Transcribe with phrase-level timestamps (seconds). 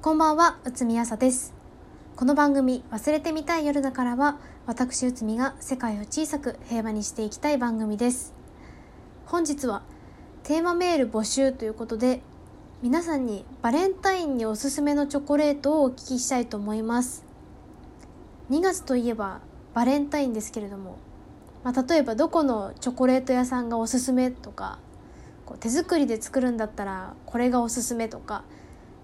[0.00, 1.52] こんばんは、内海朝です。
[2.14, 8.32] この番組、忘れてみたい夜だからは、私内海が世界を小さく平和にしていきたい番組です。
[9.26, 9.82] 本日は、
[10.44, 12.22] テーマメール募集ということで、
[12.80, 17.24] 皆さんにバレンタインにおすすめのチョコレートをお聞きしたいと思います。
[18.50, 19.40] 2月といえば
[19.74, 20.98] バレンタインですけれども、
[21.64, 24.78] まあ、例えばどこのチョコレート屋さんがおすすめとか、
[25.44, 28.44] こう手作りで作るんだったらこれがおすすめとか、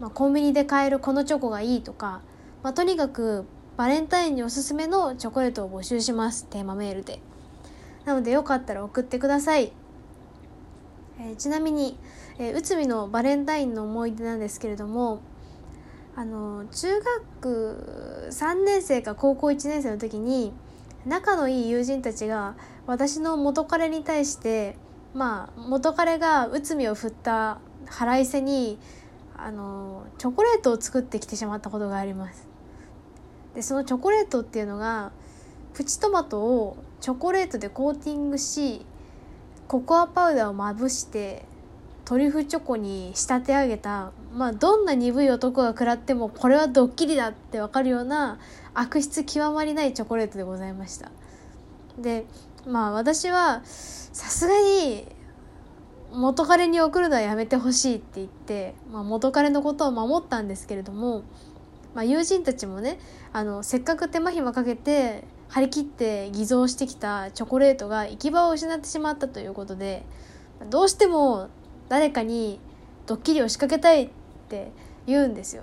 [0.00, 2.22] まあ、コンビニで買えるこのチョコがいいとか、
[2.62, 6.46] まあ、とにかくバレンタインにおすすめのチョコレートを募集します。
[6.46, 7.20] テーマメールで。
[8.08, 9.70] なのでよかったら送ってください、
[11.20, 11.98] えーちなみに、
[12.38, 15.20] えー、内海のバレンタインの思い出なんですけれども
[16.16, 17.00] あの中
[17.34, 20.54] 学3年生か高校1年生の時に
[21.04, 22.54] 仲のいい友人たちが
[22.86, 24.78] 私の元彼に対して
[25.12, 28.78] まあ元彼が内海を振った腹いせに
[29.38, 32.46] あのチョコレートを作ってきてしまったことがあります。
[33.54, 35.12] でそのチョコレートっていうのが
[35.74, 38.84] プチトマトをチョコレートでコーティングし
[39.68, 41.44] ココアパウダーをまぶして
[42.04, 48.38] トリュフチョコに仕立て上げた、まあ、どんな鈍い男が食らってもこれはドッキリだってわかるような
[48.74, 51.10] 悪質極まりないチョコレートでございました。
[51.98, 52.24] で
[52.66, 55.06] まあ私はさすがに
[56.12, 61.22] 元彼に送るのはやめてほしいって言って、まあ、元彼のことを守ったんですけれども、
[61.94, 62.98] まあ、友人たちもね
[63.32, 70.04] あのせっかく手間暇かけて張り切って偽造してきたチョコレートが行き場を失ってしまったということで
[70.70, 71.48] どうしても
[71.88, 72.60] 誰かに
[73.06, 74.10] ドッキリを仕掛けたいっ
[74.48, 74.70] て
[75.06, 75.62] 言うんですよ。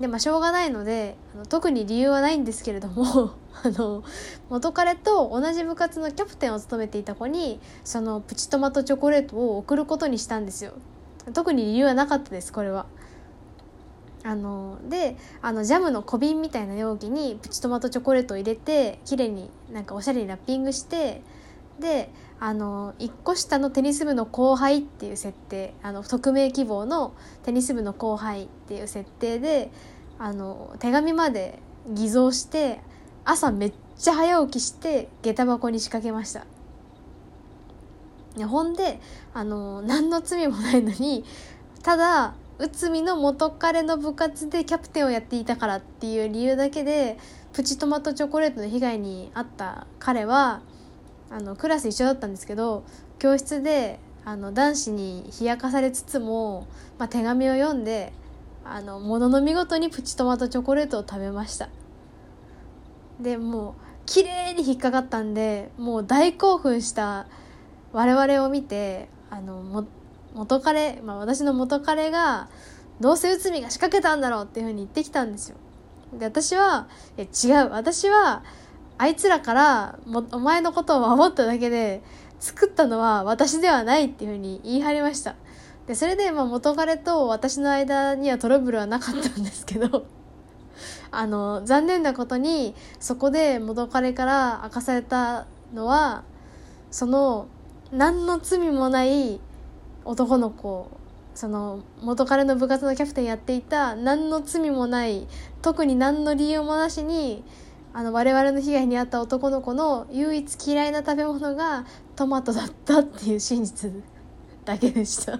[0.00, 3.32] でまあしょうがないのであの特に理由はないんですけれども
[3.62, 4.02] あの
[4.50, 10.72] 元彼と同じ部活のキャプテンを務めていた子にそのプチトマトチョコレートを送ることにしたんですよ。
[11.32, 12.86] 特に理由はなかったですこれは。
[14.26, 21.20] あのであのジャムの小瓶みたいな容器にプチトマトチョコレートを入れて綺麗になんかおしゃれにラッピングして
[21.78, 22.08] で
[22.40, 27.12] あの1個下のテニス部の後輩っていう設定あの匿名希望の
[27.42, 29.70] テニス部の後輩っていう設定で
[30.18, 32.80] あの手紙まで偽造して
[33.24, 36.46] 朝めっちゃ早起きして下駄箱に仕掛けました。
[38.46, 39.00] ほんで
[39.32, 41.24] あの何の罪もないのに
[41.82, 47.18] ただ内海の元彼の部活でキャプテンをやっていたからっていう理由だけで
[47.52, 50.62] プチトマトチョコレートの被害に遭った彼は
[51.30, 52.84] あのクラス一緒だったんですけど
[53.18, 56.66] 教室であの男子に冷やかされつつも、
[56.98, 58.12] まあ、手紙を読んで
[58.64, 61.68] あのものの見事にプチトマトチョコレートを食べました。
[63.20, 63.74] でもう
[64.06, 67.26] 綺麗に引っかかったんでもう大興奮した
[67.92, 69.86] 我々を見てあのも
[70.34, 72.48] 元彼、まあ、私の元彼が
[73.00, 75.56] どうせ内海が仕掛けたんだろうっていうふうに言ってきたんですよ。
[76.18, 76.88] で私は
[77.18, 77.22] 違
[77.66, 77.70] う。
[77.70, 78.42] 私は
[78.98, 82.02] あいつらからもお前のことを守っただけで
[82.38, 85.34] 作ったのは私ではないっていうふうに言い張りました。
[85.86, 90.06] でそれでまあ元彼と私の間にはトラブルはなかったんですけど。
[91.10, 96.24] あの残念なことにそこで元彼から明かされたのは
[96.90, 97.48] その
[97.92, 99.40] 何の罪もない
[100.04, 100.90] 男の子
[101.34, 105.26] その元彼の部活のキャプテンやっていた何の罪もない
[105.62, 107.44] 特に何の理由もなしに
[107.92, 111.84] あの我々の被害に遭った男の子の唯一嫌いな食べ物が
[112.16, 113.90] トマトだったっていう真実
[114.64, 115.38] だけでした。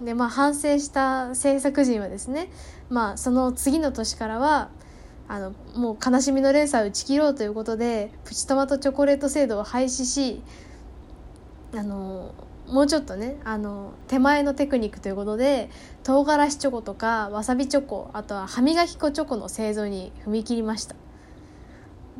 [0.00, 2.50] でまあ反省した制作陣はですね
[2.90, 4.70] まあその次の年からは
[5.28, 10.42] あのもう悲しみの連鎖を打ち切ろうということでプチトマトチョコレート制度を廃止し
[11.74, 12.34] あの
[12.68, 15.70] もうちょっとねあの手前のテクニックということで
[16.02, 20.94] 唐辛子チョコとかわさびチョコあとは歯磨き粉チョコの製造に踏み切りました。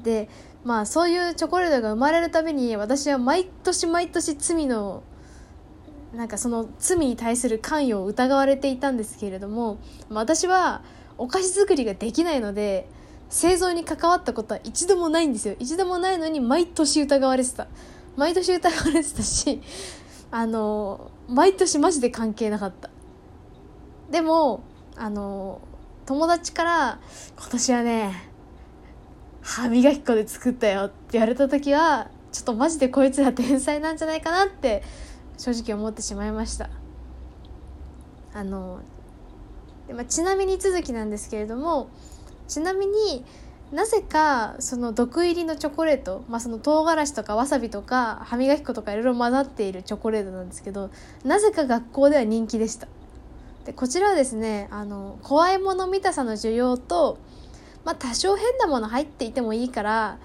[0.03, 0.29] で
[0.65, 5.03] まあそういうチョコレートが生まれるたびに私は毎年毎年罪の
[6.17, 9.79] なんかその罪に対する関与を疑われていたんですけれども
[10.09, 10.83] 私は
[11.19, 12.89] お菓子作りができないので
[13.29, 15.57] 製造に関わったことは一度もないんですよ。
[15.59, 17.67] 一度もないのに毎年疑われてた。
[18.17, 19.61] 毎年疑われてたし
[20.31, 22.89] あの毎年マジで関係なかった。
[24.11, 24.63] でも
[24.97, 25.61] あの
[26.07, 27.01] 友達から
[27.37, 28.31] 「今年はね
[29.43, 34.83] 歯磨き粉で作ったよ」って言われた時はちょっとマジでこいつら天才なんじゃないかなって
[35.39, 36.71] 正直思ってしまいました。
[38.33, 38.81] あの
[39.89, 41.89] で、まあ、ちなみに続きなんですけれども
[42.49, 43.25] ちなみに
[43.73, 50.91] なぜかその毒入りのチョコレート、まあ、その唐辛子とかわさびとか歯磨き粉とかいろいろ混ざっているチョコレートなんですけど
[51.25, 52.87] なぜか学校では人気でした。
[53.65, 57.19] でこちらはですねあの怖いもの見たさの需要と、
[57.85, 60.19] まあ、多少変なもの入っていてもいいから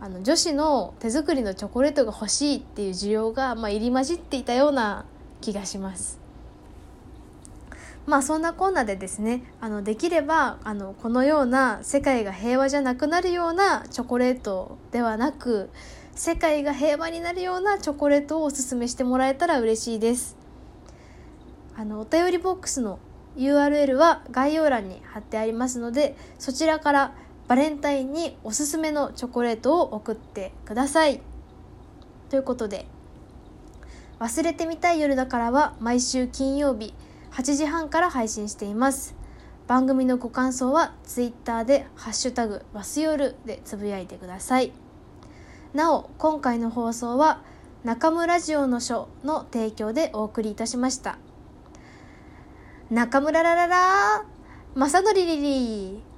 [0.00, 5.06] あの女子の手作りのチョコレートが欲しいっていう需要が、まあ、入り混じっていたような
[5.40, 6.24] 気がします。
[8.06, 15.70] まあそんなこんなでですねあのできればあのこのような世界が平和じゃなくなるようなチョコレートではなく
[16.14, 20.36] 世界が平和になるようなチョコレートをおすすめしてもらえたら嬉しいです
[21.76, 22.98] あのお便りボックスの
[23.36, 27.14] URL は概要欄に貼ってありますのでそちらから
[27.46, 31.20] バレンタインにおすすめのチョコレートを送ってください。
[32.30, 32.86] ということで
[34.18, 36.94] 忘れてみたい夜だからは毎週金曜日
[37.32, 39.14] 8時半から配信しています。
[39.66, 44.72] 番組のご感想は Twitter で「ハッシュタグわす夜」でつぶやいてください。
[45.72, 47.42] なお今回の放送は
[47.82, 51.18] 中村ジオの書の提供でお送りいたしました。
[52.90, 54.24] 中村ラララ
[54.74, 56.13] 正則リリー。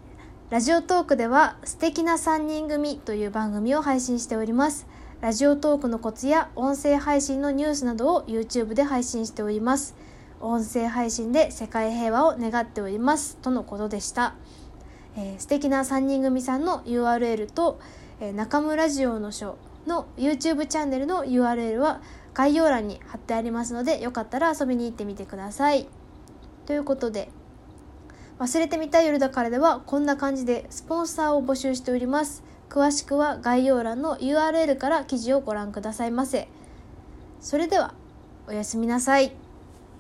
[0.49, 4.87] ラジオトークでは素敵な3人組という番組を配信しております。
[5.21, 9.97] ラジオトークのコツや音声配信のニュースなどを YouTube で配信しております。
[10.41, 14.37] 音声配信で世界平和を願っておりますとのことでした、
[15.17, 17.81] えー、素敵な3人組さんの URL と、
[18.21, 22.03] えー、中村ジオの書の YouTube チャンネルの URL は
[22.35, 25.89] 概要欄に貼ってありますのでよかったら遊びに行ってみてください。
[26.67, 27.31] ということで
[28.39, 36.49] 忘れてみたい夜だからではこんな感じでスポンサーを募集しております詳しくは概要欄の URL から記事をご覧くださいませ
[37.41, 37.95] それでは
[38.49, 39.46] おやすみなさい。